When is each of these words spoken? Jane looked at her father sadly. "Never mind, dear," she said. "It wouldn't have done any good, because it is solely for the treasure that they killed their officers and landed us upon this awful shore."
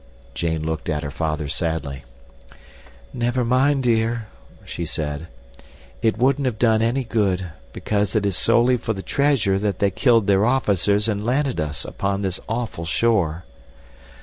Jane 0.33 0.65
looked 0.65 0.89
at 0.89 1.03
her 1.03 1.11
father 1.11 1.47
sadly. 1.47 2.05
"Never 3.13 3.45
mind, 3.45 3.83
dear," 3.83 4.29
she 4.65 4.83
said. 4.83 5.27
"It 6.01 6.17
wouldn't 6.17 6.47
have 6.47 6.57
done 6.57 6.81
any 6.81 7.03
good, 7.03 7.51
because 7.71 8.15
it 8.15 8.25
is 8.25 8.35
solely 8.35 8.77
for 8.77 8.93
the 8.93 9.03
treasure 9.03 9.59
that 9.59 9.77
they 9.77 9.91
killed 9.91 10.25
their 10.25 10.43
officers 10.43 11.07
and 11.07 11.23
landed 11.23 11.59
us 11.59 11.85
upon 11.85 12.23
this 12.23 12.39
awful 12.49 12.85
shore." 12.85 13.43